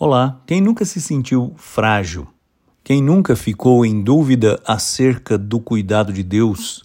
[0.00, 2.28] Olá, quem nunca se sentiu frágil?
[2.84, 6.84] Quem nunca ficou em dúvida acerca do cuidado de Deus?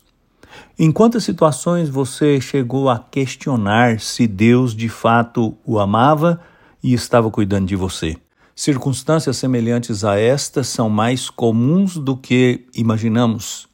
[0.79, 6.41] Em quantas situações você chegou a questionar se Deus de fato o amava
[6.81, 8.17] e estava cuidando de você?
[8.55, 13.67] Circunstâncias semelhantes a estas são mais comuns do que imaginamos.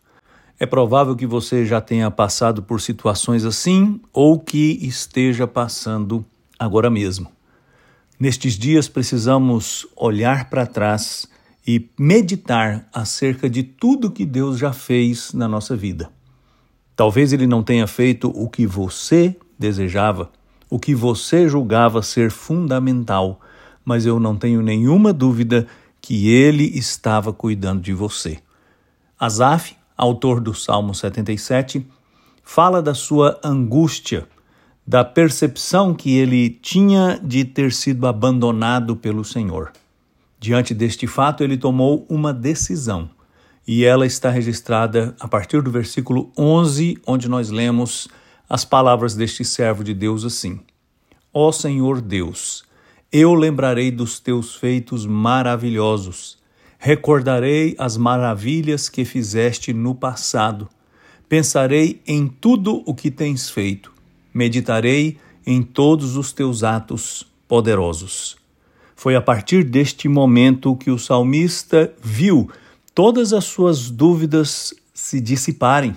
[0.59, 6.25] É provável que você já tenha passado por situações assim ou que esteja passando
[6.59, 7.38] agora mesmo.
[8.19, 11.25] Nestes dias precisamos olhar para trás
[11.65, 16.11] e meditar acerca de tudo que Deus já fez na nossa vida.
[16.97, 20.29] Talvez Ele não tenha feito o que você desejava,
[20.69, 23.39] o que você julgava ser fundamental,
[23.85, 25.65] mas eu não tenho nenhuma dúvida
[26.01, 28.39] que Ele estava cuidando de você.
[29.17, 31.87] Asaf, autor do Salmo 77,
[32.43, 34.27] fala da sua angústia
[34.89, 39.71] da percepção que ele tinha de ter sido abandonado pelo Senhor.
[40.39, 43.07] Diante deste fato, ele tomou uma decisão,
[43.67, 48.07] e ela está registrada a partir do versículo 11, onde nós lemos
[48.49, 50.59] as palavras deste servo de Deus assim:
[51.31, 52.63] Ó Senhor Deus,
[53.11, 56.39] eu lembrarei dos teus feitos maravilhosos,
[56.79, 60.67] recordarei as maravilhas que fizeste no passado,
[61.27, 63.98] pensarei em tudo o que tens feito
[64.33, 68.37] meditarei em todos os teus atos poderosos.
[68.95, 72.49] Foi a partir deste momento que o salmista viu
[72.93, 75.95] todas as suas dúvidas se dissiparem,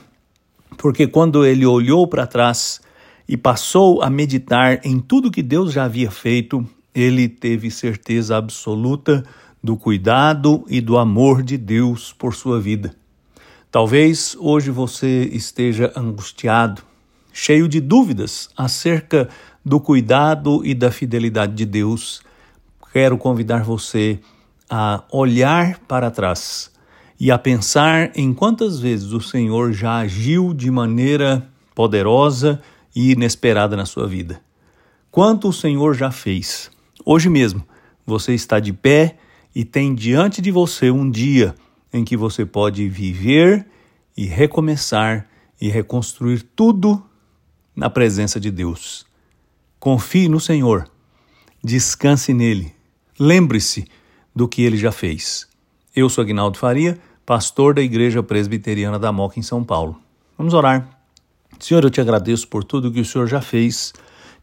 [0.79, 2.81] porque quando ele olhou para trás
[3.29, 9.25] e passou a meditar em tudo que Deus já havia feito, ele teve certeza absoluta
[9.63, 12.95] do cuidado e do amor de Deus por sua vida.
[13.71, 16.83] Talvez hoje você esteja angustiado,
[17.33, 19.29] cheio de dúvidas acerca
[19.65, 22.23] do cuidado e da fidelidade de Deus,
[22.93, 24.21] quero convidar você
[24.69, 26.71] a olhar para trás
[27.19, 32.61] e a pensar em quantas vezes o Senhor já agiu de maneira poderosa
[32.95, 34.41] e inesperada na sua vida.
[35.11, 36.71] Quanto o Senhor já fez.
[37.05, 37.63] Hoje mesmo,
[38.05, 39.17] você está de pé
[39.55, 41.55] e tem diante de você um dia
[41.93, 43.67] em que você pode viver
[44.17, 45.29] e recomeçar
[45.61, 47.03] e reconstruir tudo
[47.75, 49.07] na presença de Deus.
[49.79, 50.89] Confie no Senhor,
[51.63, 52.73] descanse nele,
[53.19, 53.87] lembre-se
[54.35, 55.47] do que ele já fez.
[55.95, 60.01] Eu sou Agnaldo Faria, pastor da Igreja Presbiteriana da Moca em São Paulo.
[60.39, 60.89] Vamos orar.
[61.59, 63.93] Senhor, eu te agradeço por tudo que o Senhor já fez,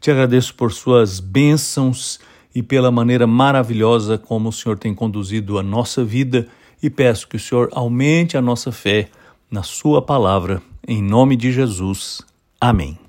[0.00, 2.20] te agradeço por suas bênçãos
[2.54, 6.48] e pela maneira maravilhosa como o Senhor tem conduzido a nossa vida
[6.82, 9.08] e peço que o Senhor aumente a nossa fé
[9.50, 12.22] na Sua palavra, em nome de Jesus.
[12.60, 13.00] Amém.